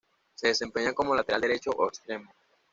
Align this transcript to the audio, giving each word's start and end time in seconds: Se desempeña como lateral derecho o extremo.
Se 0.33 0.47
desempeña 0.47 0.93
como 0.93 1.13
lateral 1.13 1.41
derecho 1.41 1.69
o 1.77 1.87
extremo. 1.87 2.33